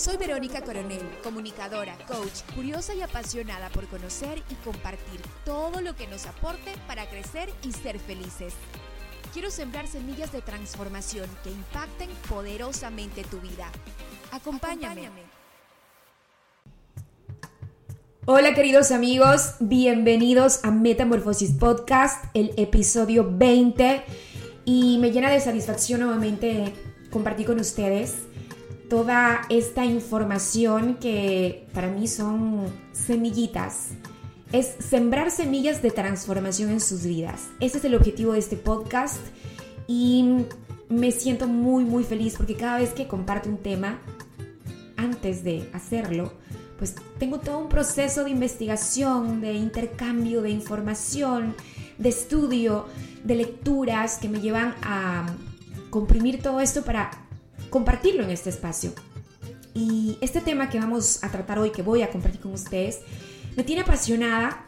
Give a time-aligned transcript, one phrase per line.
[0.00, 6.06] Soy Verónica Coronel, comunicadora, coach, curiosa y apasionada por conocer y compartir todo lo que
[6.06, 8.54] nos aporte para crecer y ser felices.
[9.34, 13.70] Quiero sembrar semillas de transformación que impacten poderosamente tu vida.
[14.32, 15.02] Acompáñame.
[18.24, 24.02] Hola queridos amigos, bienvenidos a Metamorfosis Podcast, el episodio 20
[24.64, 26.72] y me llena de satisfacción nuevamente
[27.10, 28.29] compartir con ustedes
[28.90, 33.90] toda esta información que para mí son semillitas.
[34.52, 37.46] Es sembrar semillas de transformación en sus vidas.
[37.60, 39.20] Ese es el objetivo de este podcast
[39.86, 40.44] y
[40.88, 44.00] me siento muy muy feliz porque cada vez que comparto un tema,
[44.96, 46.32] antes de hacerlo,
[46.76, 51.54] pues tengo todo un proceso de investigación, de intercambio de información,
[51.96, 52.86] de estudio,
[53.22, 55.26] de lecturas que me llevan a
[55.90, 57.29] comprimir todo esto para
[57.70, 58.92] compartirlo en este espacio.
[59.72, 63.00] Y este tema que vamos a tratar hoy, que voy a compartir con ustedes,
[63.56, 64.66] me tiene apasionada,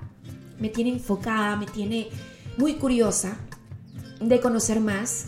[0.58, 2.08] me tiene enfocada, me tiene
[2.56, 3.36] muy curiosa
[4.20, 5.26] de conocer más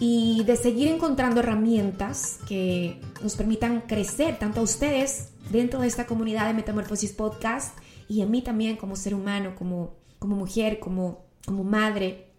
[0.00, 6.06] y de seguir encontrando herramientas que nos permitan crecer tanto a ustedes dentro de esta
[6.06, 7.76] comunidad de Metamorfosis Podcast
[8.08, 12.32] y a mí también como ser humano, como, como mujer, como, como madre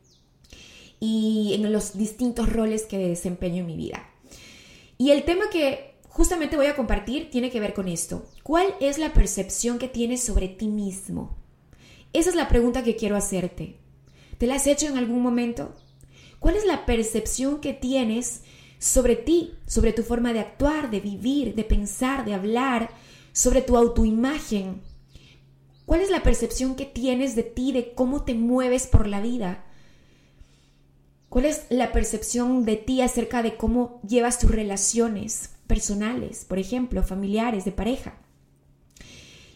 [0.99, 4.09] y en los distintos roles que desempeño en mi vida.
[5.03, 8.25] Y el tema que justamente voy a compartir tiene que ver con esto.
[8.41, 11.35] ¿Cuál es la percepción que tienes sobre ti mismo?
[12.13, 13.81] Esa es la pregunta que quiero hacerte.
[14.37, 15.75] ¿Te la has hecho en algún momento?
[16.39, 18.43] ¿Cuál es la percepción que tienes
[18.79, 22.89] sobre ti, sobre tu forma de actuar, de vivir, de pensar, de hablar,
[23.33, 24.83] sobre tu autoimagen.
[25.85, 29.65] ¿Cuál es la percepción que tienes de ti, de cómo te mueves por la vida?
[31.33, 37.01] ¿Cuál es la percepción de ti acerca de cómo llevas tus relaciones personales, por ejemplo,
[37.01, 38.19] familiares, de pareja?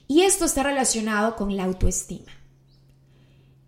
[0.07, 2.31] Y esto está relacionado con la autoestima.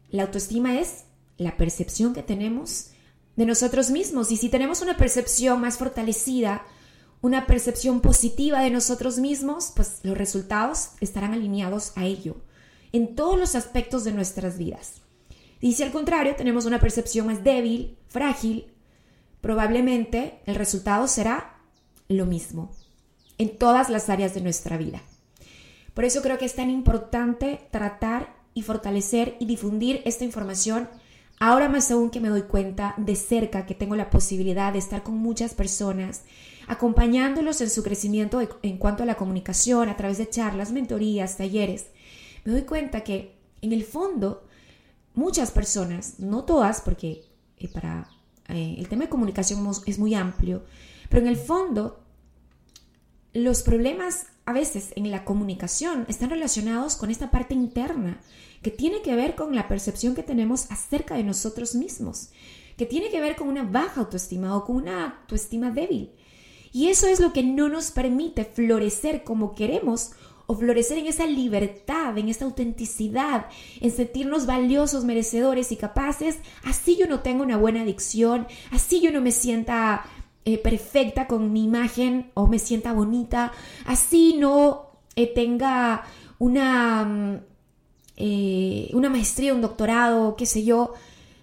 [0.10, 1.04] La autoestima es
[1.38, 2.88] la percepción que tenemos
[3.36, 4.32] de nosotros mismos.
[4.32, 6.66] Y si tenemos una percepción más fortalecida,
[7.22, 12.38] una percepción positiva de nosotros mismos, pues los resultados estarán alineados a ello
[12.92, 15.04] en todos los aspectos de nuestras vidas.
[15.62, 18.68] Y si al contrario tenemos una percepción más débil, frágil,
[19.42, 21.58] probablemente el resultado será
[22.08, 22.72] lo mismo
[23.38, 25.02] en todas las áreas de nuestra vida.
[25.94, 30.88] Por eso creo que es tan importante tratar y fortalecer y difundir esta información
[31.42, 35.04] Ahora más aún que me doy cuenta de cerca que tengo la posibilidad de estar
[35.04, 36.24] con muchas personas,
[36.68, 41.88] acompañándolos en su crecimiento en cuanto a la comunicación a través de charlas, mentorías, talleres,
[42.44, 44.44] me doy cuenta que en el fondo
[45.20, 47.26] muchas personas, no todas, porque
[47.58, 48.10] eh, para
[48.48, 50.64] eh, el tema de comunicación es muy amplio,
[51.10, 52.02] pero en el fondo
[53.34, 58.22] los problemas a veces en la comunicación están relacionados con esta parte interna
[58.64, 62.30] que tiene que ver con la percepción que tenemos acerca de nosotros mismos,
[62.78, 66.12] que tiene que ver con una baja autoestima o con una autoestima débil.
[66.72, 70.12] Y eso es lo que no nos permite florecer como queremos
[70.52, 73.46] o florecer en esa libertad, en esa autenticidad,
[73.82, 76.40] en sentirnos valiosos, merecedores y capaces.
[76.64, 80.08] Así yo no tengo una buena adicción, así yo no me sienta
[80.46, 83.52] eh, perfecta con mi imagen o me sienta bonita,
[83.86, 86.04] así no eh, tenga
[86.40, 87.40] una mm,
[88.18, 90.94] eh, una maestría, un doctorado, qué sé yo,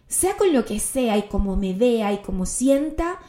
[0.08, 3.20] sea con lo que sea y como me vea y como sienta,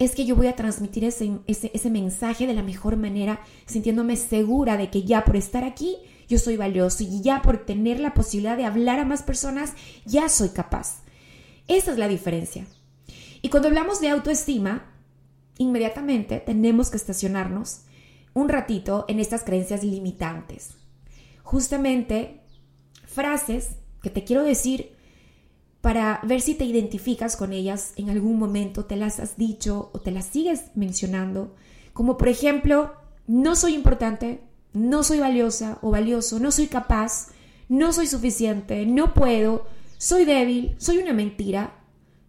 [0.00, 4.78] es que yo voy a transmitir ese, ese, mensaje de la mejor manera, sintiéndome segura
[4.78, 8.56] de que ya por estar aquí, yo soy valioso y ya por tener la posibilidad
[8.56, 9.74] de hablar a más personas,
[10.06, 11.02] ya soy capaz.
[11.68, 12.66] Esa es la diferencia.
[13.42, 14.90] Y cuando hablamos de autoestima,
[15.58, 17.82] inmediatamente tenemos que estacionarnos
[18.32, 20.76] un ratito en estas creencias limitantes.
[21.42, 22.40] Justamente
[23.04, 23.72] frases
[24.02, 24.96] que te quiero decir
[25.80, 30.00] para ver si te identificas con ellas en algún momento, te las has dicho o
[30.00, 31.54] te las sigues mencionando,
[31.92, 32.92] como por ejemplo,
[33.26, 34.40] no soy importante,
[34.72, 37.28] no soy valiosa o valioso, no soy capaz,
[37.68, 39.66] no soy suficiente, no puedo,
[39.96, 41.76] soy débil, soy una mentira,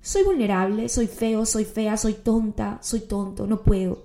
[0.01, 4.03] soy vulnerable, soy feo, soy fea, soy tonta, soy tonto, no puedo.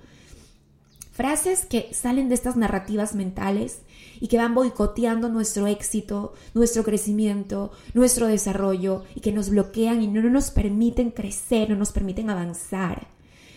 [1.13, 3.81] Frases que salen de estas narrativas mentales
[4.21, 10.09] y que van boicoteando nuestro éxito, nuestro crecimiento, nuestro desarrollo y que nos bloquean y
[10.09, 13.09] no nos permiten crecer, no nos permiten avanzar.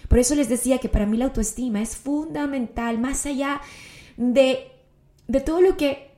[0.08, 3.62] Por eso les decía que para mí la autoestima es fundamental, más allá
[4.18, 4.72] de,
[5.28, 6.12] de todo lo que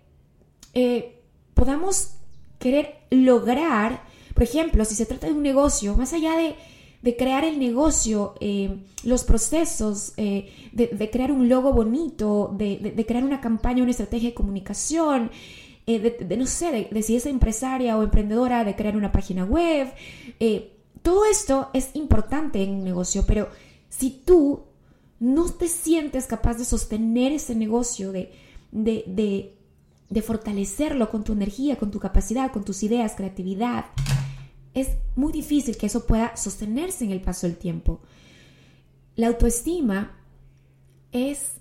[0.73, 1.21] eh,
[1.53, 2.15] podamos
[2.57, 4.03] querer lograr.
[4.33, 6.55] Por ejemplo, si se trata de un negocio, más allá de
[7.01, 13.23] de crear el negocio, eh, los procesos, eh, de, crear un logo bonito, de, crear
[13.23, 15.31] una campaña, una estrategia de comunicación,
[15.87, 19.91] eh, de, no sé, de, si es empresaria o emprendedora, de crear una página web.
[21.01, 23.49] todo esto es importante en un negocio, pero
[23.89, 24.61] si tú
[25.19, 28.31] no te sientes capaz de sostener ese negocio, de,
[28.71, 33.85] de fortalecerlo con tu energía, con tu capacidad, con tus ideas, creatividad,
[34.73, 37.99] es muy difícil que eso pueda sostenerse en el paso del tiempo.
[39.15, 40.17] La autoestima
[41.11, 41.53] es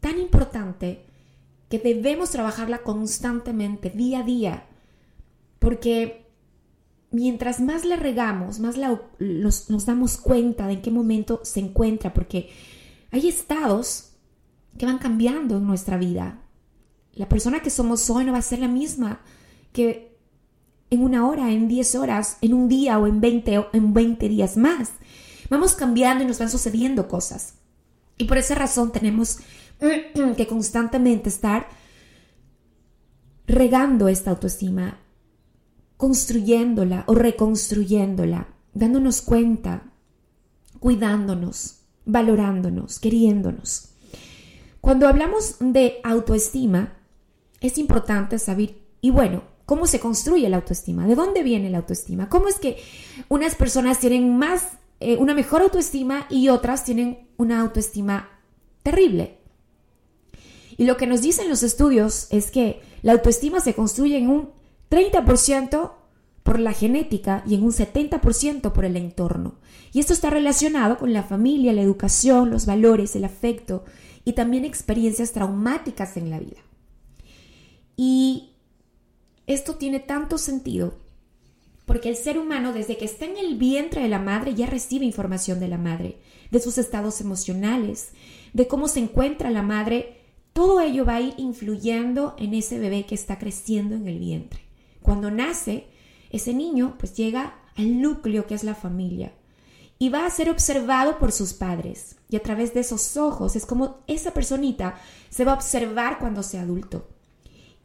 [0.00, 1.04] tan importante
[1.68, 4.66] que debemos trabajarla constantemente, día a día,
[5.58, 6.26] porque
[7.10, 8.76] mientras más la regamos, más
[9.18, 12.50] nos, nos damos cuenta de en qué momento se encuentra, porque
[13.10, 14.12] hay estados
[14.78, 16.40] que van cambiando en nuestra vida.
[17.12, 19.20] La persona que somos hoy no va a ser la misma
[19.72, 20.17] que
[20.90, 24.56] en una hora, en 10 horas, en un día o en 20, en 20 días
[24.56, 24.90] más.
[25.50, 27.54] Vamos cambiando y nos van sucediendo cosas.
[28.16, 29.38] Y por esa razón tenemos
[30.36, 31.68] que constantemente estar
[33.46, 34.98] regando esta autoestima,
[35.96, 39.90] construyéndola o reconstruyéndola, dándonos cuenta,
[40.78, 43.90] cuidándonos, valorándonos, queriéndonos.
[44.80, 46.94] Cuando hablamos de autoestima,
[47.60, 51.06] es importante saber, y bueno, ¿Cómo se construye la autoestima?
[51.06, 52.30] ¿De dónde viene la autoestima?
[52.30, 52.78] ¿Cómo es que
[53.28, 54.62] unas personas tienen más,
[54.98, 58.30] eh, una mejor autoestima y otras tienen una autoestima
[58.82, 59.40] terrible?
[60.78, 64.48] Y lo que nos dicen los estudios es que la autoestima se construye en un
[64.88, 65.92] 30%
[66.42, 69.56] por la genética y en un 70% por el entorno.
[69.92, 73.84] Y esto está relacionado con la familia, la educación, los valores, el afecto
[74.24, 76.62] y también experiencias traumáticas en la vida.
[77.98, 78.54] Y
[79.48, 80.94] esto tiene tanto sentido
[81.88, 85.06] porque el ser humano desde que está en el vientre de la madre ya recibe
[85.06, 86.18] información de la madre,
[86.50, 88.10] de sus estados emocionales,
[88.52, 90.18] de cómo se encuentra la madre,
[90.52, 94.60] todo ello va a ir influyendo en ese bebé que está creciendo en el vientre.
[95.00, 95.86] Cuando nace,
[96.28, 99.32] ese niño pues llega al núcleo que es la familia
[99.98, 102.16] y va a ser observado por sus padres.
[102.28, 105.00] Y a través de esos ojos es como esa personita
[105.30, 107.08] se va a observar cuando sea adulto.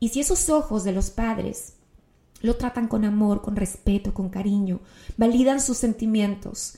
[0.04, 1.76] Y si esos ojos de los padres
[2.42, 4.82] lo tratan con amor, con respeto, con cariño,
[5.16, 6.78] validan sus sentimientos,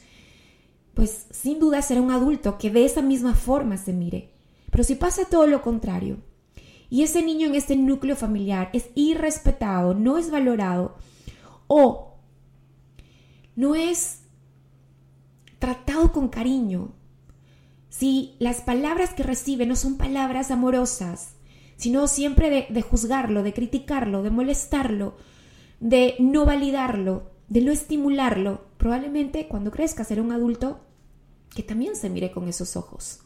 [0.93, 4.29] pues sin duda será un adulto que de esa misma forma se mire.
[4.69, 6.17] Pero si pasa todo lo contrario,
[6.87, 10.95] y ese niño en este núcleo familiar es irrespetado, no es valorado,
[11.65, 12.19] o
[13.55, 14.19] no es
[15.57, 16.93] tratado con cariño,
[17.89, 21.34] si las palabras que recibe no son palabras amorosas,
[21.77, 25.15] sino siempre de, juzgarlo, de criticarlo, de molestarlo,
[25.79, 30.79] de no validarlo, de no estimularlo, probablemente cuando crezca será un adulto
[31.53, 33.19] que también se mire con esos ojos.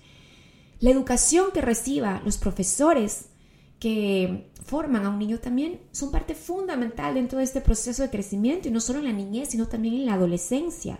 [0.79, 3.25] La educación que reciba los profesores
[3.79, 8.67] que forman a un niño también son parte fundamental dentro de este proceso de crecimiento
[8.67, 10.99] y no solo en la niñez, sino también en la adolescencia.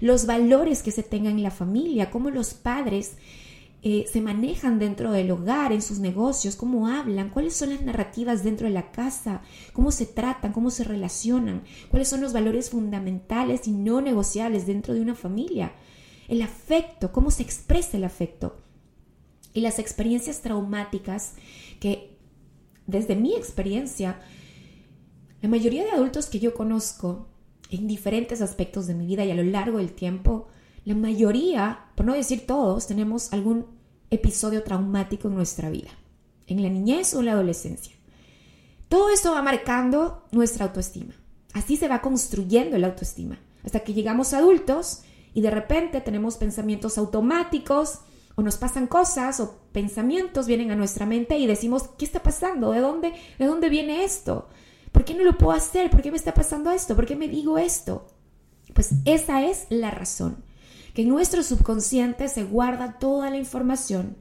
[0.00, 3.12] Los valores que se tengan en la familia, cómo los padres
[3.86, 8.42] eh, se manejan dentro del hogar, en sus negocios, cómo hablan, cuáles son las narrativas
[8.42, 9.42] dentro de la casa,
[9.74, 14.94] cómo se tratan, cómo se relacionan, cuáles son los valores fundamentales y no negociables dentro
[14.94, 15.74] de una familia.
[16.28, 18.56] El afecto, cómo se expresa el afecto.
[19.52, 21.34] Y las experiencias traumáticas
[21.78, 22.16] que,
[22.86, 24.18] desde mi experiencia,
[25.42, 27.28] la mayoría de adultos que yo conozco
[27.68, 30.48] en diferentes aspectos de mi vida y a lo largo del tiempo,
[30.86, 33.73] la mayoría, por no decir todos, tenemos algún
[34.14, 35.90] episodio traumático en nuestra vida,
[36.46, 37.94] en la niñez o en la adolescencia.
[38.88, 41.14] Todo esto va marcando nuestra autoestima.
[41.52, 45.02] Así se va construyendo la autoestima, hasta que llegamos adultos
[45.32, 48.00] y de repente tenemos pensamientos automáticos
[48.34, 52.72] o nos pasan cosas o pensamientos vienen a nuestra mente y decimos, ¿qué está pasando?
[52.72, 54.48] ¿De dónde, de dónde viene esto?
[54.92, 55.90] ¿Por qué no lo puedo hacer?
[55.90, 56.96] ¿Por qué me está pasando esto?
[56.96, 58.06] ¿Por qué me digo esto?
[58.74, 60.42] Pues esa es la razón
[60.94, 64.16] que en nuestro subconsciente se guarda toda la información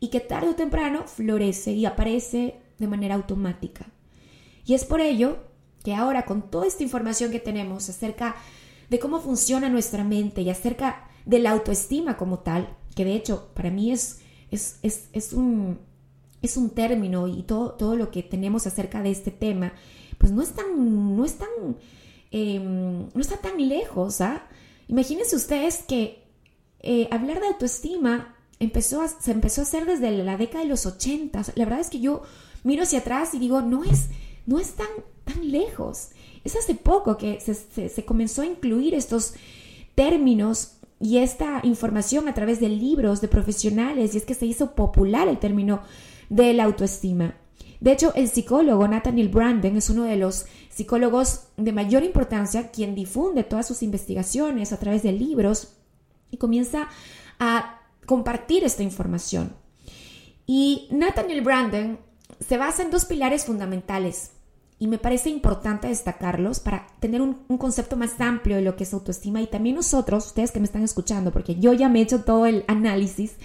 [0.00, 3.86] y que tarde o temprano florece y aparece de manera automática.
[4.64, 5.38] Y es por ello
[5.84, 8.34] que ahora con toda esta información que tenemos acerca
[8.90, 13.50] de cómo funciona nuestra mente y acerca de la autoestima como tal, que de hecho
[13.54, 14.20] para mí es
[14.50, 14.78] es,
[15.12, 15.78] es, un,
[16.42, 19.72] es un término y todo, todo lo que tenemos acerca de este tema,
[20.18, 21.48] pues no es tan, no es tan,
[22.30, 24.46] em, no está tan lejos, ¿ah?
[24.88, 26.24] Imagínense ustedes que
[26.80, 31.42] eh, hablar de autoestima empezó se empezó a hacer desde la década de los 80.
[31.54, 32.22] La verdad es que yo
[32.64, 34.08] miro hacia atrás y digo, no es,
[34.46, 34.88] no es tan,
[35.24, 36.10] tan lejos.
[36.44, 39.34] Es hace poco que se, se comenzó a incluir estos
[39.94, 44.74] términos y esta información a través de libros de profesionales y es que se hizo
[44.74, 45.82] popular el término
[46.28, 47.34] de la autoestima.
[47.80, 52.94] De hecho, el psicólogo Nathaniel Branden es uno de los psicólogos de mayor importancia quien
[52.94, 55.72] difunde todas sus investigaciones a través de libros
[56.30, 56.90] y comienza
[57.38, 59.54] a compartir esta información.
[60.46, 61.98] Y Nathaniel Branden
[62.46, 64.32] se basa en dos pilares fundamentales
[64.78, 68.92] y me parece importante destacarlos para tener un, concepto más amplio de lo que es
[68.92, 72.22] autoestima y también nosotros, ustedes que me están escuchando, porque yo ya me he hecho
[72.22, 73.36] todo el análisis,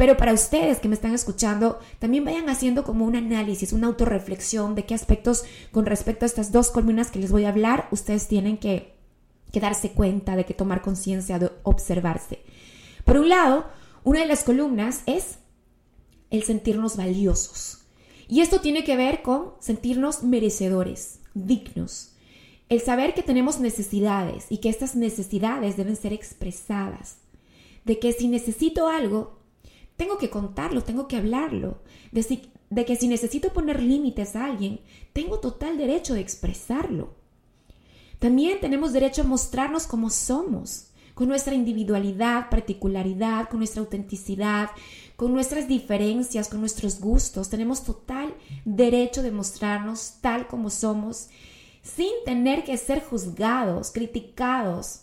[0.00, 4.74] pero para ustedes que me están escuchando, también vayan haciendo como un análisis, una autorreflexión
[4.74, 8.26] de qué aspectos con respecto a estas dos columnas que les voy a hablar, ustedes
[8.26, 8.94] tienen que,
[9.52, 12.38] que darse cuenta, de que tomar conciencia, de observarse.
[13.04, 13.66] Por un lado,
[14.02, 15.36] una de las columnas es
[16.30, 17.82] el sentirnos valiosos.
[18.26, 22.14] Y esto tiene que ver con sentirnos merecedores, dignos.
[22.70, 27.18] El saber que tenemos necesidades y que estas necesidades deben ser expresadas.
[27.84, 29.39] De que si necesito algo,
[30.00, 31.82] tengo que contarlo, tengo que hablarlo.
[32.10, 34.80] De, que si necesito poner límites a alguien,
[35.12, 37.16] tengo total derecho de expresarlo.
[38.18, 44.70] También tenemos derecho a mostrarnos como somos, con nuestra individualidad, particularidad, con nuestra autenticidad,
[45.16, 47.50] con nuestras diferencias, con nuestros gustos.
[47.50, 51.28] Tenemos total derecho de mostrarnos tal como somos
[51.82, 55.02] sin tener que ser juzgados, criticados.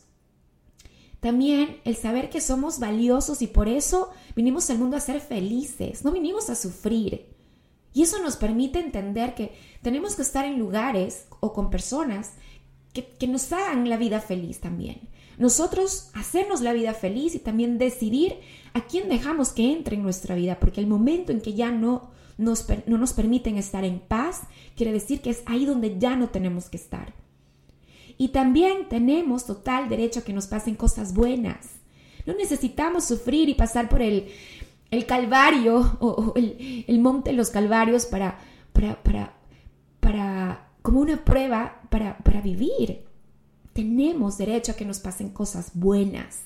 [1.28, 6.06] También el saber que somos valiosos y por eso vinimos al mundo a ser felices,
[6.06, 7.26] no vinimos a sufrir.
[7.94, 12.32] Y eso nos permite entender que tenemos que estar en lugares o con personas
[12.94, 15.02] que, nos hagan la vida feliz también
[15.38, 18.38] nosotros hacernos la vida feliz y también decidir
[18.74, 22.10] a quién dejamos que entre en nuestra vida, porque el momento en que ya no
[22.38, 24.44] nos, no nos permiten estar en paz,
[24.78, 27.14] quiere decir que es ahí donde ya no tenemos que estar.
[28.18, 31.68] Y también tenemos total derecho a que nos pasen cosas buenas.
[32.26, 34.28] No necesitamos sufrir y pasar por el,
[34.92, 38.40] el calvario o, el, el, monte de los calvarios para,
[38.74, 39.34] para, para,
[40.00, 43.08] para como una prueba para, para vivir
[43.78, 46.40] tenemos derecho a que nos pasen cosas buenas.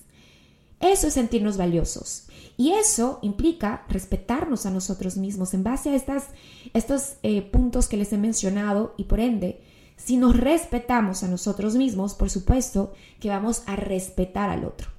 [0.82, 2.28] Eso es sentirnos valiosos.
[2.58, 6.26] Y eso implica respetarnos a nosotros mismos en base a estas,
[6.74, 9.62] estos eh, puntos que les he mencionado y por ende,
[10.04, 14.90] si nos respetamos a nosotros mismos, por supuesto que vamos a respetar al otro.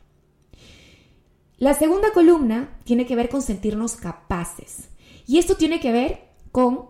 [1.58, 4.88] La segunda columna tiene que ver con sentirnos capaces.
[5.26, 6.86] Y esto tiene que ver con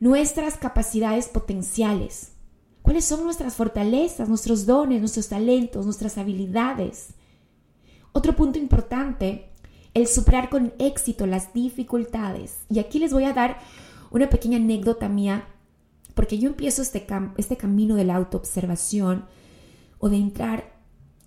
[0.00, 2.32] nuestras capacidades potenciales,
[2.82, 7.14] ¿Cuáles son nuestras fortalezas, nuestros dones, nuestros talentos, nuestras habilidades?
[8.12, 9.50] Otro punto importante,
[9.94, 12.58] el superar con éxito las dificultades.
[12.68, 13.60] Y aquí les voy a dar
[14.10, 15.46] una pequeña anécdota mía,
[16.14, 19.26] porque yo empiezo este, este camino de la autoobservación
[19.98, 20.72] o de entrar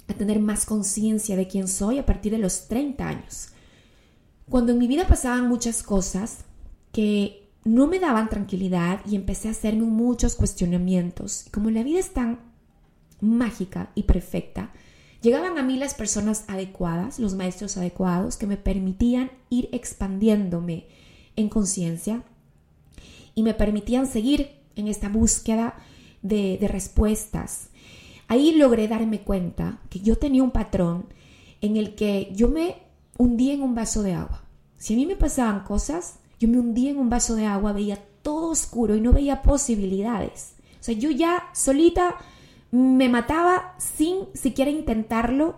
[0.07, 3.49] a tener más conciencia de quién soy a partir de los 30 años.
[4.49, 6.45] Cuando en mi vida pasaban muchas cosas
[6.91, 11.45] que no me daban tranquilidad y empecé a hacerme muchos cuestionamientos.
[11.51, 12.39] Como la vida es tan
[13.21, 14.71] mágica y perfecta,
[15.21, 20.87] llegaban a mí las personas adecuadas, los maestros adecuados, que me permitían ir expandiéndome
[21.35, 22.23] en conciencia
[23.33, 25.75] y me permitían seguir en esta búsqueda
[26.21, 27.69] de, respuestas.
[28.27, 31.05] Ahí logré darme cuenta que yo tenía un patrón
[31.61, 32.77] en el que yo me
[33.17, 34.43] hundía en un vaso de agua.
[34.77, 38.03] Si a mí me pasaban cosas, yo me hundí en un vaso de agua, veía
[38.21, 40.55] todo oscuro y no veía posibilidades.
[40.79, 42.15] O sea, yo ya solita
[42.71, 45.55] me mataba sin siquiera intentarlo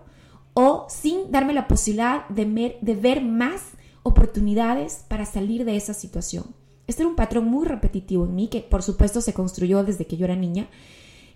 [0.54, 3.62] o sin darme la posibilidad de ver más
[4.04, 6.56] oportunidades para salir de esa situación.
[6.88, 10.18] Este era un patrón muy repetitivo en mí, que por supuesto se construyó desde que
[10.18, 10.68] yo era niña,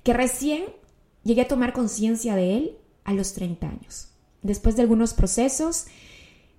[0.04, 0.64] que recién
[1.24, 4.08] llegué a tomar conciencia de él a los 30 años.
[4.42, 5.86] Después de algunos procesos,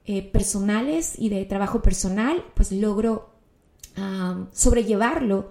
[0.04, 3.30] eh, personales y de trabajo personal, pues logro
[4.52, 5.50] sobrellevarlo,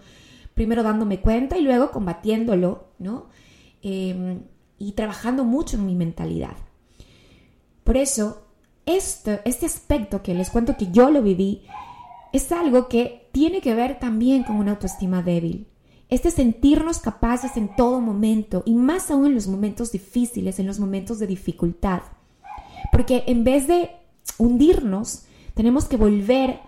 [0.56, 3.28] primero dándome cuenta y luego combatiéndolo, ¿no?
[3.84, 4.42] Em,
[4.80, 6.58] y trabajando mucho en mi mentalidad.
[7.84, 8.48] Por eso,
[8.86, 11.64] este, este aspecto que les cuento que yo lo viví,
[12.34, 15.68] es algo que tiene que ver también con una autoestima débil.
[16.10, 20.80] Este sentirnos capaces en todo momento y más aún en los momentos difíciles, en los
[20.80, 22.02] momentos de dificultad.
[22.92, 23.92] Porque en vez de
[24.38, 25.24] hundirnos,
[25.54, 26.60] tenemos que volver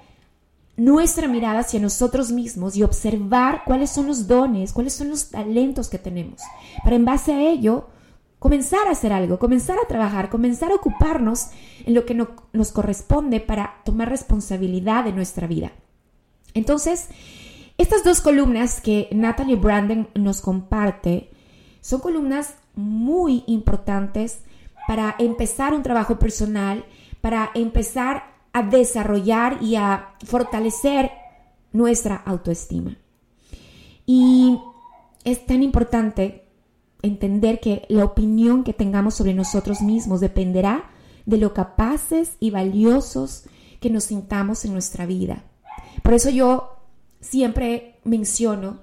[0.75, 5.89] nuestra mirada hacia nosotros mismos y observar cuáles son los dones, cuáles son los talentos
[5.89, 6.41] que tenemos,
[6.83, 7.89] para en base a ello
[8.43, 11.47] comenzar a hacer algo, comenzar a trabajar, comenzar a ocuparnos
[11.85, 15.71] en lo que nos corresponde para tomar responsabilidad de nuestra vida.
[16.53, 17.07] Entonces,
[17.77, 21.29] estas dos columnas que Natalie Branden nos comparte
[21.79, 24.39] son columnas muy importantes
[24.89, 26.83] para empezar un trabajo personal,
[27.21, 31.11] para empezar a desarrollar y a fortalecer
[31.71, 32.97] nuestra autoestima.
[34.05, 34.59] Y
[35.23, 36.42] es tan importante
[37.03, 40.89] entender que la opinión que tengamos sobre nosotros mismos dependerá
[41.25, 43.43] de lo capaces y valiosos
[43.79, 45.43] que nos sintamos en nuestra vida.
[46.01, 46.77] Por eso yo
[47.21, 48.79] siempre menciono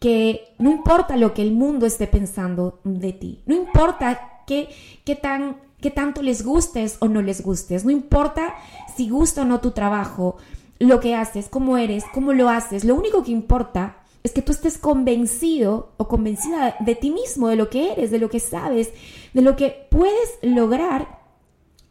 [0.00, 4.68] que no importa lo que el mundo esté pensando de ti, no importa qué,
[5.04, 7.84] qué tan qué tanto les gustes o no les gustes.
[7.84, 8.54] No importa
[8.96, 10.38] si gusta o no tu trabajo,
[10.78, 12.84] lo que haces, cómo eres, cómo lo haces.
[12.84, 17.56] Lo único que importa es que tú estés convencido o convencida de ti mismo, de
[17.56, 18.90] lo que eres, de lo que sabes,
[19.34, 21.20] de lo que puedes lograr.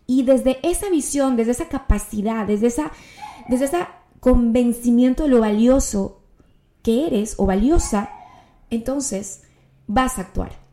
[0.07, 2.91] Y desde esa visión, desde esa capacidad, desde esa,
[3.47, 3.77] desde ese
[4.19, 6.23] convencimiento de lo valioso
[6.81, 8.09] que eres o valiosa,
[8.71, 9.43] entonces
[9.85, 10.63] vas a actuar.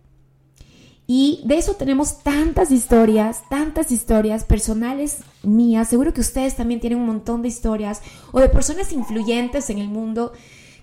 [1.06, 5.88] Y de eso tenemos tantas historias, tantas historias personales mías.
[5.88, 8.00] Seguro que ustedes también tienen un montón de historias
[8.32, 10.32] o de personas influyentes en el mundo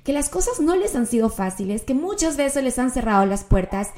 [0.07, 3.43] que las cosas no les han sido fáciles, que muchas veces les han cerrado las
[3.43, 3.89] puertas,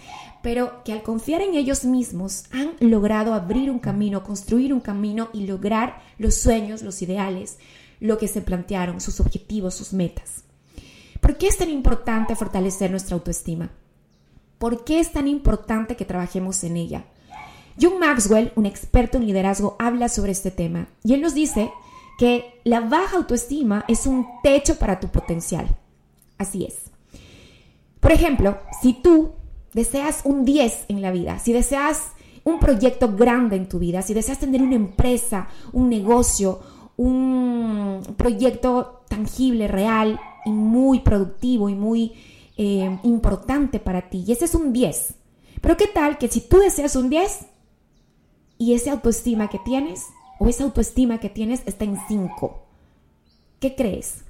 [0.41, 5.29] pero que al confiar en ellos mismos han logrado abrir un camino, construir un camino
[5.33, 7.59] y lograr los sueños, los ideales,
[7.99, 10.45] lo que se plantearon, sus objetivos, sus metas.
[11.19, 13.69] ¿Por qué es tan importante fortalecer nuestra autoestima?
[14.57, 17.05] ¿Por qué es tan importante que trabajemos en ella?
[17.79, 21.69] John Maxwell, un experto en liderazgo, habla sobre este tema y él nos dice
[22.17, 25.78] que la baja autoestima es un techo para tu potencial.
[26.39, 26.89] Así es.
[27.99, 29.33] Por ejemplo, si tú
[29.73, 32.13] deseas un 10 en la vida, si deseas
[32.45, 36.61] un proyecto grande en tu vida, si deseas tener una empresa, un negocio,
[36.95, 42.13] un proyecto tangible, real y muy productivo y muy
[42.57, 45.15] eh, importante para ti y ese es un 10.
[45.59, 47.47] Pero ¿qué tal que si tú deseas un 10
[48.57, 50.05] y esa autoestima que tienes
[50.39, 52.63] o esa autoestima que tienes está en 5?
[53.59, 54.23] ¿Qué crees?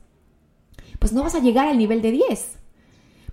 [1.00, 2.46] Pues no vas a llegar al nivel de 10.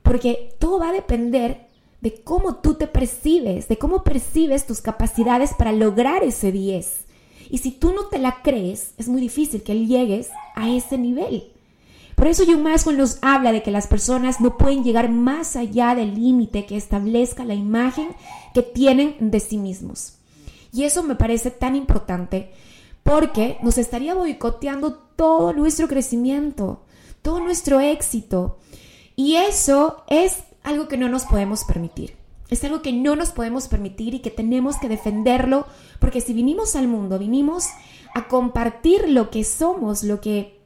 [0.03, 1.67] Porque todo va a depender
[2.01, 7.05] de cómo tú te percibes, de cómo percibes tus capacidades para lograr ese 10.
[7.51, 11.53] Y si tú no te la crees, es muy difícil que llegues a ese nivel.
[12.15, 15.95] Por eso John Maxwell nos habla de que las personas no pueden llegar más allá
[15.95, 18.09] del límite que establezca la imagen
[18.55, 20.15] que tienen de sí mismos.
[20.73, 22.53] Y eso me parece tan importante
[23.03, 26.86] porque nos estaría boicoteando todo nuestro crecimiento,
[27.27, 28.61] todo nuestro éxito.
[29.17, 32.15] Y eso es algo que no nos podemos permitir.
[32.51, 35.67] Es algo que no nos podemos permitir y que tenemos que defenderlo
[35.99, 37.67] porque si vinimos al mundo, vinimos
[38.15, 40.61] a compartir lo que somos, lo que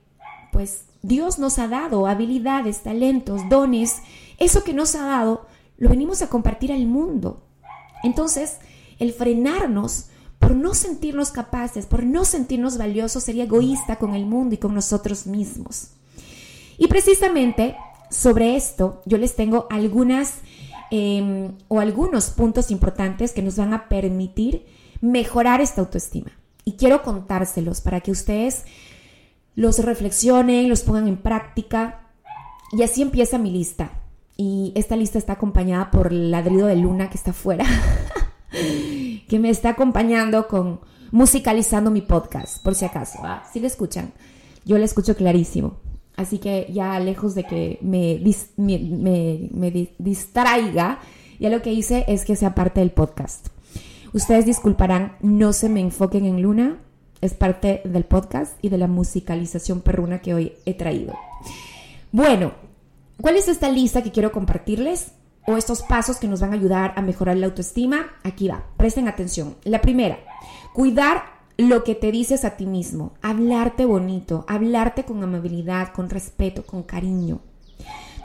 [0.53, 4.03] pues Dios nos ha dado habilidades, talentos, dones.
[4.37, 5.47] Eso que nos ha dado,
[5.79, 7.43] lo venimos a compartir al mundo.
[8.03, 8.59] Entonces,
[8.99, 14.57] el frenarnos por no sentirnos capaces, por no sentirnos valiosos, sería egoísta con el mundo
[14.57, 15.93] y con nosotros mismos.
[16.81, 17.77] Y precisamente
[18.09, 20.39] sobre esto yo les tengo algunas
[20.91, 24.65] em, o algunos puntos importantes que nos van a permitir
[25.03, 26.33] mejorar esta autoestima.
[26.65, 28.65] Y quiero contárselos para que ustedes
[29.55, 32.09] los reflexionen, los pongan en práctica.
[32.73, 34.01] Y así empieza mi lista.
[34.39, 37.67] Y esta lista está acompañada por el ladrido de luna que está afuera,
[39.29, 43.19] que me está acompañando con musicalizando mi podcast, por si acaso.
[43.53, 44.15] Si lo escuchan,
[44.65, 45.90] yo lo escucho clarísimo.
[46.21, 48.21] Así que ya lejos de que me,
[48.59, 50.99] me distraiga,
[51.39, 53.49] ya lo que hice es que sea parte del podcast.
[54.13, 56.77] Ustedes disculparán, no se me enfoquen en Luna,
[57.23, 61.15] es parte del podcast y de la musicalización perruna que hoy he traído.
[62.13, 62.53] Bueno,
[63.19, 65.13] ¿cuál es esta lista que quiero compartirles?
[65.47, 68.11] O estos pasos que nos van a ayudar a mejorar la autoestima.
[68.25, 69.57] Aquí va, presten atención.
[69.65, 70.19] La primera,
[70.75, 76.65] cuidar lo que te dices a ti mismo, hablarte bonito, hablarte con amabilidad, con respeto,
[76.65, 77.41] con cariño.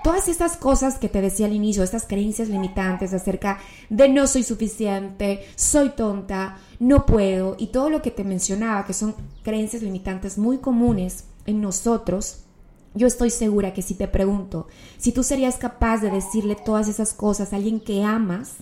[0.03, 4.43] Todas estas cosas que te decía al inicio, estas creencias limitantes acerca de no soy
[4.43, 10.37] suficiente, soy tonta, no puedo y todo lo que te mencionaba, que son creencias limitantes
[10.37, 12.43] muy comunes en nosotros,
[12.93, 14.67] yo estoy segura que si te pregunto,
[14.97, 18.57] si tú serías capaz de decirle todas esas cosas a alguien que amas,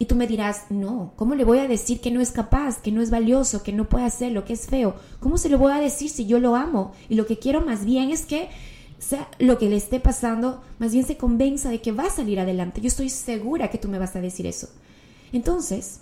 [0.00, 2.90] Y tú me dirás, no, ¿cómo le voy a decir que no es capaz, que
[2.90, 4.94] no es valioso, que no puede hacerlo, que es feo?
[5.20, 6.92] ¿Cómo se lo voy a decir si yo lo amo?
[7.10, 8.48] Y lo que quiero más bien es que
[9.38, 12.80] lo que le esté pasando, más bien se convenza de que va a salir adelante.
[12.80, 14.70] Yo estoy segura que tú me vas a decir eso.
[15.34, 16.00] Entonces,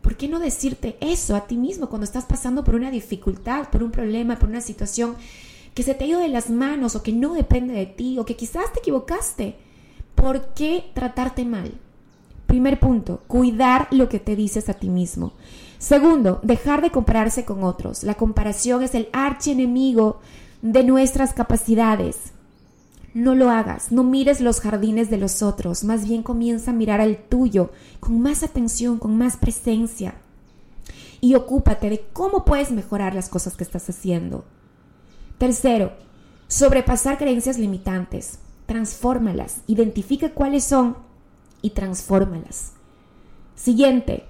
[0.00, 3.84] ¿por qué no decirte eso a ti mismo cuando estás pasando por una dificultad, por
[3.84, 5.14] un problema, por una situación
[5.74, 8.24] que se te ha ido de las manos o que no depende de ti o
[8.24, 9.54] que quizás te equivocaste?
[10.16, 11.72] ¿Por qué tratarte mal?
[12.46, 15.32] Primer punto, cuidar lo que te dices a ti mismo.
[15.78, 18.04] Segundo, dejar de compararse con otros.
[18.04, 20.20] La comparación es el archienemigo
[20.60, 22.32] de nuestras capacidades.
[23.14, 27.00] No lo hagas, no mires los jardines de los otros, más bien comienza a mirar
[27.00, 30.14] al tuyo con más atención, con más presencia.
[31.20, 34.44] Y ocúpate de cómo puedes mejorar las cosas que estás haciendo.
[35.36, 35.92] Tercero,
[36.48, 38.38] sobrepasar creencias limitantes.
[38.66, 40.96] Transfórmalas, identifica cuáles son
[41.62, 42.72] y transfórmalas.
[43.54, 44.24] Siguiente,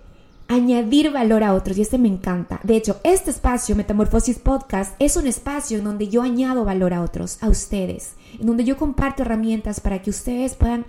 [0.48, 2.60] añadir valor a otros y este me encanta.
[2.62, 7.02] De hecho, este espacio, Metamorfosis Podcast, es un espacio en donde yo añado valor a
[7.02, 10.84] otros, a ustedes, en donde yo comparto herramientas para que ustedes puedan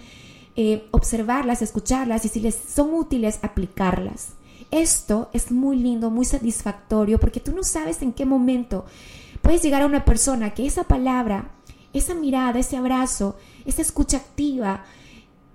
[0.55, 4.33] eh, observarlas, escucharlas y si les son útiles, aplicarlas.
[4.71, 8.85] Esto es muy lindo, muy satisfactorio porque tú no sabes en qué momento
[9.41, 11.51] puedes llegar a una persona que esa palabra,
[11.93, 14.83] esa mirada, ese abrazo, esa escucha activa,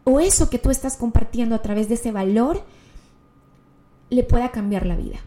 [0.08, 2.62] o eso que tú estás compartiendo a través de ese valor
[4.08, 5.18] le pueda cambiar la vida.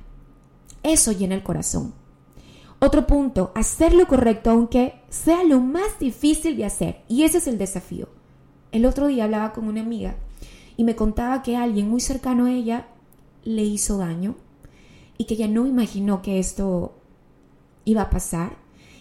[0.81, 1.93] Eso llena el corazón.
[2.79, 7.03] Otro punto, hacer lo correcto aunque sea lo más difícil de hacer.
[7.07, 8.09] Y ese es el desafío.
[8.71, 10.15] El otro día hablaba con una amiga
[10.77, 12.87] y me contaba que alguien muy cercano a ella
[13.43, 14.35] le hizo daño
[15.19, 16.95] y que ella no imaginó que esto
[17.85, 18.57] iba a pasar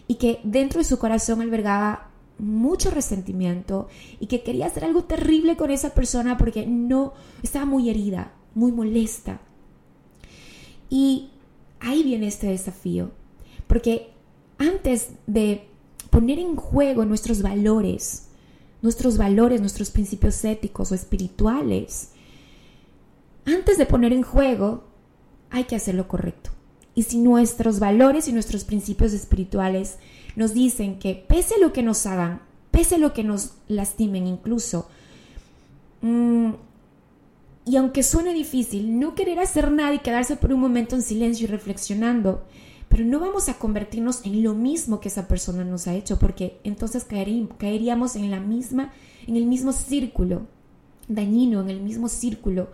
[0.06, 2.09] y que dentro de su corazón albergaba
[2.40, 7.90] mucho resentimiento y que quería hacer algo terrible con esa persona porque no estaba muy
[7.90, 9.40] herida, muy molesta.
[10.88, 11.30] Y
[11.78, 13.10] ahí viene este desafío,
[13.66, 14.10] porque
[14.58, 15.68] antes de
[16.10, 18.28] poner en juego nuestros valores,
[18.82, 22.10] nuestros valores, nuestros principios éticos o espirituales,
[23.44, 24.84] antes de poner en juego,
[25.50, 26.50] hay que hacer lo correcto.
[27.00, 29.96] Y si nuestros valores y nuestros principios espirituales
[30.36, 34.26] nos dicen que pese a lo que nos hagan, pese a lo que nos lastimen
[34.26, 34.86] incluso,
[36.02, 36.50] mm,
[37.64, 41.44] y aunque suene difícil, no querer hacer nada y quedarse por un momento en silencio
[41.44, 42.44] y reflexionando,
[42.90, 46.60] pero no vamos a convertirnos en lo mismo que esa persona nos ha hecho, porque
[46.64, 47.06] entonces
[47.56, 48.92] caeríamos en la misma,
[49.26, 50.48] en el mismo círculo
[51.08, 52.68] dañino, en el mismo círculo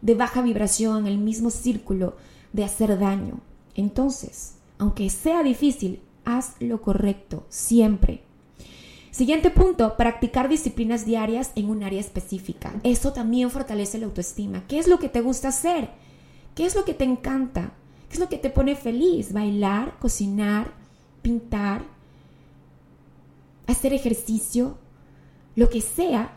[0.00, 2.16] de baja vibración, en el mismo círculo
[2.54, 3.38] de hacer daño.
[3.76, 8.22] Entonces, aunque sea difícil, haz lo correcto, siempre.
[9.10, 12.74] Siguiente punto, practicar disciplinas diarias en un área específica.
[12.82, 14.66] Eso también fortalece la autoestima.
[14.66, 15.90] ¿Qué es lo que te gusta hacer?
[16.54, 17.72] ¿Qué es lo que te encanta?
[18.08, 19.32] ¿Qué es lo que te pone feliz?
[19.32, 20.72] Bailar, cocinar,
[21.22, 21.84] pintar,
[23.66, 24.78] hacer ejercicio,
[25.54, 26.35] lo que sea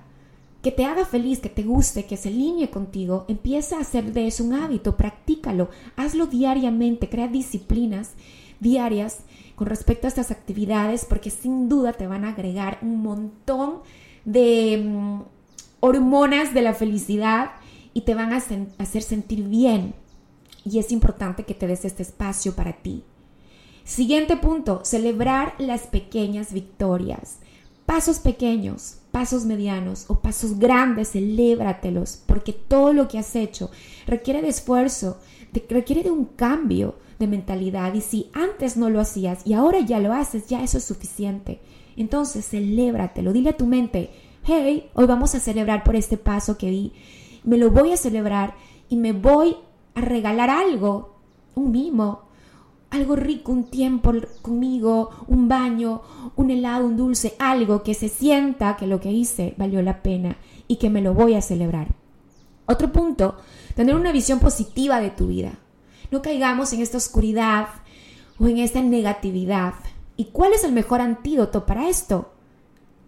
[0.62, 4.28] que te haga feliz, que te guste, que se alinee contigo, empieza a hacer de
[4.28, 8.12] eso un hábito, practícalo, hazlo diariamente, crea disciplinas
[8.60, 9.20] diarias
[9.56, 13.80] con respecto a estas actividades porque sin duda te van a agregar un montón
[14.26, 15.22] de mm,
[15.80, 17.52] hormonas de la felicidad
[17.94, 18.38] y te van a
[18.78, 19.94] hacer sentir bien.
[20.66, 23.04] Y es importante que te des este espacio para ti.
[23.84, 27.40] Siguiente punto, celebrar las pequeñas victorias.
[27.86, 33.72] Pasos pequeños, pasos medianos o pasos grandes, celébratelos, porque todo lo que has hecho
[34.08, 35.20] requiere de esfuerzo,
[35.70, 37.94] requiere de un cambio, de mentalidad.
[37.94, 41.60] Y si antes no lo hacías y ahora ya lo haces, ya eso es suficiente.
[41.98, 44.10] Entonces, celébratelo, dile a tu mente,
[44.46, 46.94] hey, hoy vamos a celebrar por este paso que di,
[47.44, 48.56] me lo voy a celebrar
[48.88, 49.58] y me voy
[49.96, 51.16] a regalar algo,
[51.56, 52.29] un mimo,
[52.92, 56.02] algo rico, un tiempo conmigo, un baño,
[56.36, 60.38] un helado, un dulce, algo que se sienta que lo que hice valió la pena
[60.68, 61.88] y que me lo voy a celebrar.
[62.66, 63.38] Otro punto,
[63.76, 65.54] tener una visión positiva de tu vida.
[66.12, 67.68] No caigamos en esta oscuridad
[68.40, 69.74] o en esta negatividad.
[70.18, 72.34] ¿Y cuál es el mejor antídoto para esto?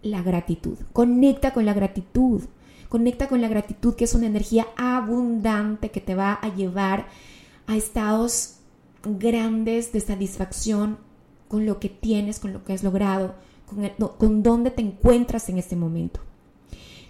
[0.02, 0.78] La gratitud.
[0.92, 2.42] Conecta con la gratitud.
[2.88, 7.06] Conecta con la gratitud que es una energía abundante que te va a llevar
[7.66, 8.56] a estados
[9.04, 10.98] grandes de satisfacción
[11.48, 13.34] con lo que tienes, con lo que has logrado,
[13.66, 16.20] con, con dónde te encuentras en este momento.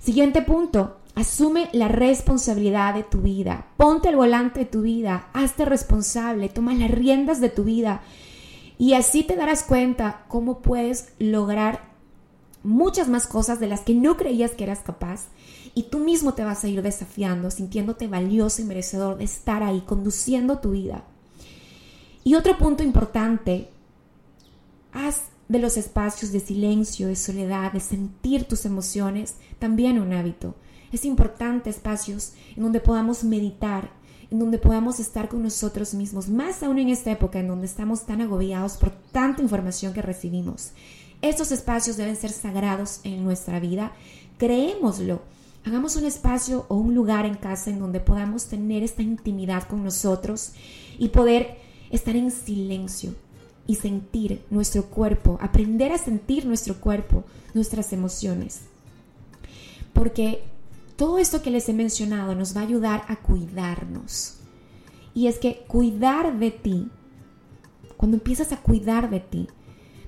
[0.01, 3.67] Siguiente punto, Asume la responsabilidad de tu vida.
[3.77, 5.29] Ponte al volante de tu vida.
[5.35, 6.49] Hazte responsable.
[6.49, 8.01] Toma las riendas de tu vida.
[8.79, 11.93] Y así te darás cuenta cómo puedes lograr
[12.63, 15.27] muchas más cosas de las que no creías que eras capaz
[15.75, 19.83] y tú mismo te vas a ir desafiando, sintiéndote valioso y merecedor de estar ahí,
[19.83, 21.05] conduciendo tu vida.
[22.25, 23.69] Y otro punto importante,
[24.93, 30.55] haz de los espacios de silencio, de soledad, de sentir tus emociones, también un hábito.
[30.93, 33.91] Es importante espacios en donde podamos meditar,
[34.31, 38.07] en donde podamos estar con nosotros mismos, más aún en esta época en donde estamos
[38.07, 40.73] tan agobiados por tanta información que recibimos.
[41.23, 43.93] Estos espacios deben ser sagrados en nuestra vida,
[44.39, 45.23] creémoslo.
[45.65, 49.85] Hagamos un espacio o un lugar en casa en donde podamos tener esta intimidad con
[49.85, 50.53] nosotros
[50.99, 51.59] y poder
[51.93, 53.15] estar en silencio
[53.67, 57.25] y sentir nuestro cuerpo, aprender a sentir nuestro cuerpo,
[57.55, 58.63] nuestras emociones.
[59.93, 60.43] Porque
[60.97, 64.39] todo esto que les he mencionado nos va a ayudar a cuidarnos.
[65.15, 66.89] Y es que cuidar de ti,
[67.97, 69.49] cuando empiezas a cuidar de ti,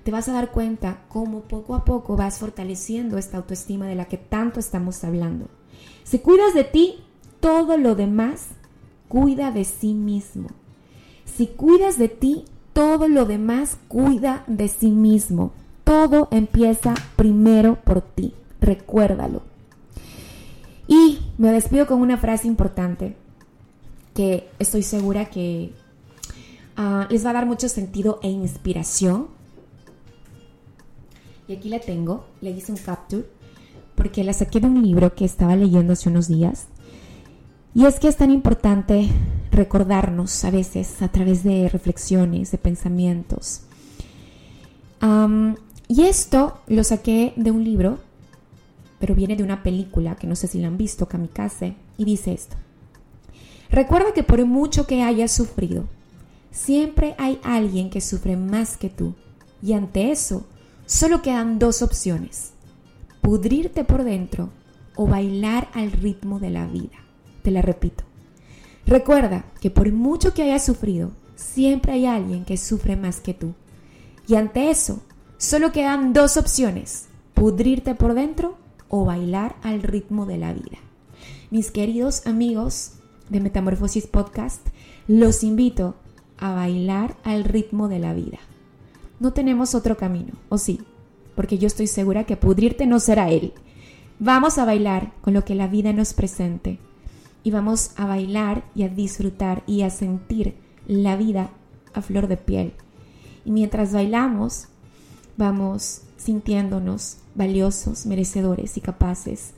[0.02, 4.06] te vas a dar cuenta cómo poco a poco vas fortaleciendo esta autoestima de la
[4.06, 5.48] que tanto estamos hablando.
[6.02, 7.04] Si cuidas de ti,
[7.40, 8.48] todo lo demás
[9.08, 10.48] cuida de sí mismo.
[11.24, 15.52] Si cuidas de ti, todo lo demás cuida de sí mismo.
[15.84, 18.34] Todo empieza primero por ti.
[18.60, 19.42] Recuérdalo.
[20.86, 23.16] Y me despido con una frase importante
[24.14, 25.72] que estoy segura que
[26.76, 29.28] ah, les va a dar mucho sentido e inspiración
[31.46, 33.26] y aquí la tengo, le hice un capture
[33.94, 36.66] porque la saqué de un libro que estaba leyendo hace unos días.
[37.74, 39.08] Y es que es tan importante
[39.50, 43.62] recordarnos a veces a través de reflexiones, de pensamientos.
[45.86, 47.98] y esto lo saqué de un libro,
[48.98, 52.32] pero viene de una película que no sé si la han visto, Kamikaze, y dice
[52.32, 52.56] esto.
[53.70, 55.84] Recuerda que por mucho que hayas sufrido,
[56.50, 59.14] siempre hay alguien que sufre más que tú.
[59.62, 60.46] Y ante eso,
[60.86, 62.52] Solo quedan dos opciones,
[63.22, 64.50] pudrirte por dentro
[64.96, 67.03] o bailar al ritmo de la vida.
[67.44, 68.02] Te la repito.
[68.84, 73.54] Recuerda que por mucho que hayas sufrido, siempre hay alguien que sufre más que tú.
[74.26, 75.00] Y ante eso,
[75.38, 80.78] solo quedan dos opciones, pudrirte por dentro o bailar al ritmo de la vida.
[81.52, 82.94] Mis queridos amigos
[83.30, 84.66] de Metamorfosis Podcast,
[85.06, 85.94] los invito
[86.38, 88.40] a bailar al ritmo de la vida
[89.24, 90.80] no tenemos otro camino, ¿o sí?
[91.34, 93.52] Porque yo estoy segura que pudrirte no será él.
[94.18, 96.78] Vamos a bailar con lo que la vida nos presente.
[97.44, 100.56] Y vamos a bailar y a disfrutar y a sentir
[100.88, 101.50] la vida
[101.92, 102.72] a flor de piel.
[103.44, 104.66] Y mientras bailamos,
[105.36, 109.52] vamos sintiéndonos valiosos, merecedores y capaces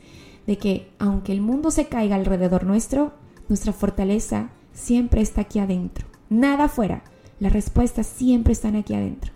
[0.47, 3.13] de que aunque el mundo se caiga alrededor nuestro,
[3.49, 6.07] nuestra fortaleza siempre está aquí adentro.
[6.29, 7.03] Nada afuera.
[7.39, 9.33] Las respuestas siempre están aquí adentro.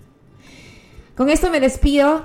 [1.16, 2.24] Con esto me despido.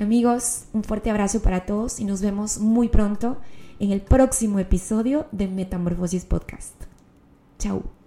[0.00, 3.36] Amigos, un fuerte abrazo para todos y nos vemos muy pronto
[3.78, 6.74] en el próximo episodio de Metamorfosis Podcast.
[7.58, 8.03] Chao.